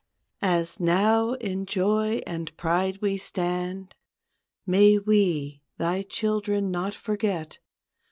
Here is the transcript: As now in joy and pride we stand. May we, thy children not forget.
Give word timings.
As 0.41 0.79
now 0.79 1.33
in 1.33 1.67
joy 1.67 2.21
and 2.25 2.57
pride 2.57 3.03
we 3.03 3.19
stand. 3.19 3.93
May 4.65 4.97
we, 4.97 5.61
thy 5.77 6.01
children 6.01 6.71
not 6.71 6.95
forget. 6.95 7.59